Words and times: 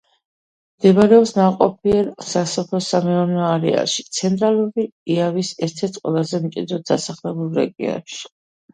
მდებარეობს 0.77 1.33
ნაყოფიერ 1.35 2.09
სასოფლო–სამეურნეო 2.29 3.45
არეალში, 3.51 4.07
ცენტრალური 4.23 4.89
იავის 5.21 5.55
ერთ–ერთ 5.71 6.05
ყველაზე 6.05 6.45
მჭიდროდ 6.51 6.91
დასახლებულ 6.95 7.57
რეგიონში. 7.65 8.23